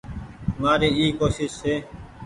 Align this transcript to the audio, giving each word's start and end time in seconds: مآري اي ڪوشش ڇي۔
مآري 0.61 0.89
اي 0.99 1.05
ڪوشش 1.19 1.51
ڇي۔ 1.61 1.75